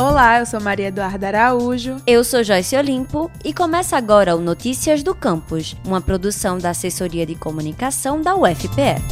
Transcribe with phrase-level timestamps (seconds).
[0.00, 1.98] Olá, eu sou Maria Eduarda Araújo.
[2.06, 7.26] Eu sou Joyce Olimpo e começa agora o Notícias do Campus, uma produção da Assessoria
[7.26, 9.09] de Comunicação da UFPE.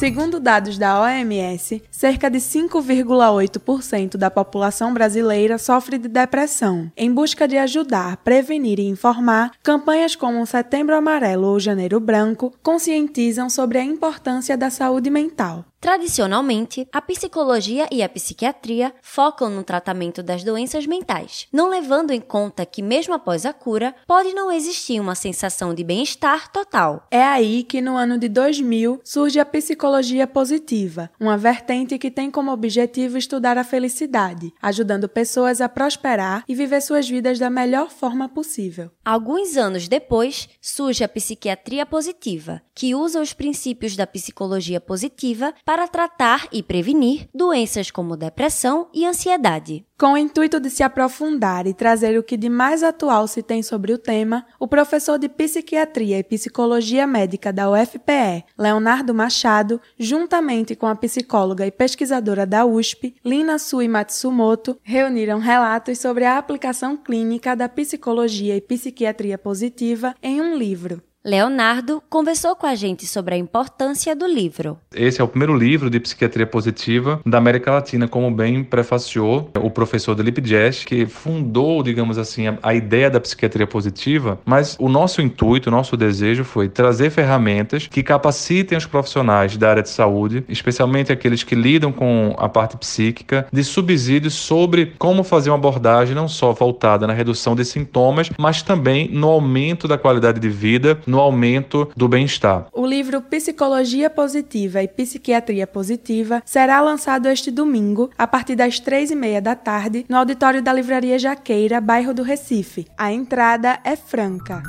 [0.00, 6.90] Segundo dados da OMS, cerca de 5,8% da população brasileira sofre de depressão.
[6.96, 12.50] Em busca de ajudar, prevenir e informar, campanhas como o Setembro Amarelo ou Janeiro Branco
[12.62, 15.66] conscientizam sobre a importância da saúde mental.
[15.78, 22.20] Tradicionalmente, a psicologia e a psiquiatria focam no tratamento das doenças mentais, não levando em
[22.20, 27.06] conta que, mesmo após a cura, pode não existir uma sensação de bem-estar total.
[27.10, 29.89] É aí que, no ano de 2000, surge a psicologia
[30.26, 36.54] positiva, uma vertente que tem como objetivo estudar a felicidade, ajudando pessoas a prosperar e
[36.54, 38.90] viver suas vidas da melhor forma possível.
[39.04, 45.88] Alguns anos depois, surge a psiquiatria positiva, que usa os princípios da psicologia positiva para
[45.88, 49.84] tratar e prevenir doenças como depressão e ansiedade.
[50.00, 53.62] Com o intuito de se aprofundar e trazer o que de mais atual se tem
[53.62, 60.74] sobre o tema, o professor de Psiquiatria e Psicologia Médica da UFPE, Leonardo Machado, juntamente
[60.74, 66.96] com a psicóloga e pesquisadora da USP, Lina Sui Matsumoto, reuniram relatos sobre a aplicação
[66.96, 71.02] clínica da psicologia e psiquiatria positiva em um livro.
[71.22, 74.78] Leonardo conversou com a gente sobre a importância do livro.
[74.94, 79.70] Esse é o primeiro livro de psiquiatria positiva da América Latina, como bem prefaciou o
[79.70, 84.88] professor Delip Jess, que fundou, digamos assim, a, a, ideia da psiquiatria positiva, mas o
[84.88, 89.90] nosso intuito, o nosso desejo foi trazer ferramentas que capacitem os profissionais da área de
[89.90, 95.58] saúde, especialmente aqueles que lidam com a parte psíquica, de subsídios sobre como fazer uma
[95.58, 100.48] abordagem não só voltada na redução de sintomas, mas também no aumento da qualidade de
[100.48, 102.66] vida no aumento do bem-estar.
[102.72, 109.10] O livro Psicologia Positiva e Psiquiatria Positiva será lançado este domingo, a partir das três
[109.10, 112.86] e meia da tarde, no auditório da Livraria Jaqueira, bairro do Recife.
[112.96, 114.62] A entrada é franca.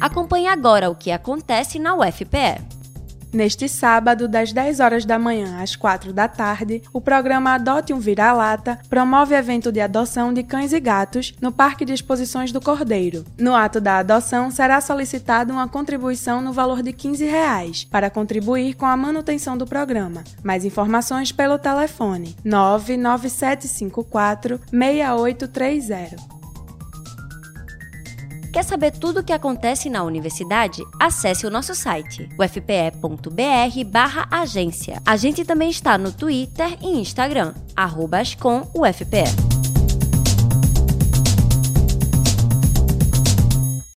[0.00, 2.81] Acompanhe agora o que acontece na UFPE.
[3.32, 7.98] Neste sábado, das 10 horas da manhã às 4 da tarde, o programa Adote um
[7.98, 13.24] Vira-Lata promove evento de adoção de cães e gatos no Parque de Exposições do Cordeiro.
[13.38, 18.74] No ato da adoção, será solicitada uma contribuição no valor de 15 reais para contribuir
[18.74, 20.22] com a manutenção do programa.
[20.42, 26.41] Mais informações pelo telefone 99754 6830.
[28.52, 30.82] Quer saber tudo o que acontece na universidade?
[31.00, 35.00] Acesse o nosso site, ufpe.br/agência.
[35.06, 38.20] A gente também está no Twitter e Instagram, arroba
[38.74, 39.51] UFPE.